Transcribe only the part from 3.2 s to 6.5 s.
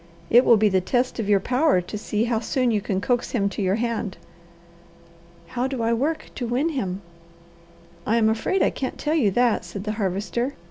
him to your hand." "How do I work to